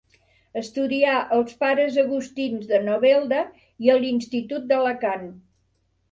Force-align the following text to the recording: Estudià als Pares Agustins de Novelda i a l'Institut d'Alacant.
Estudià 0.59 1.17
als 1.35 1.51
Pares 1.63 1.99
Agustins 2.03 2.63
de 2.71 2.79
Novelda 2.85 3.41
i 3.87 3.91
a 3.97 3.97
l'Institut 3.99 4.65
d'Alacant. 4.73 5.29